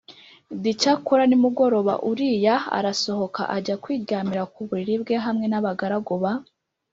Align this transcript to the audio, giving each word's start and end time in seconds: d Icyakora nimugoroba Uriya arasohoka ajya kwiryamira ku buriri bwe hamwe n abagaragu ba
d 0.61 0.63
Icyakora 0.71 1.23
nimugoroba 1.27 1.93
Uriya 2.09 2.55
arasohoka 2.77 3.41
ajya 3.55 3.75
kwiryamira 3.83 4.43
ku 4.53 4.59
buriri 4.67 4.95
bwe 5.01 5.15
hamwe 5.25 5.45
n 5.49 5.55
abagaragu 5.59 6.15
ba 6.23 6.31